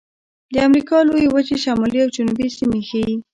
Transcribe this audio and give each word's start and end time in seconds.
د 0.53 0.55
امریکا 0.67 0.97
لویې 1.07 1.29
وچې 1.33 1.55
شمالي 1.63 1.99
او 2.05 2.09
جنوبي 2.15 2.47
سیمې 2.57 2.81
ښيي. 2.89 3.15